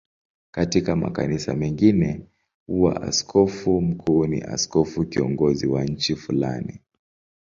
Katika 0.51 0.95
makanisa 0.95 1.55
mengine 1.55 2.25
huwa 2.67 3.01
askofu 3.01 3.81
mkuu 3.81 4.27
ni 4.27 4.41
askofu 4.41 5.05
kiongozi 5.05 5.67
wa 5.67 5.83
nchi 5.83 6.15
fulani. 6.15 6.79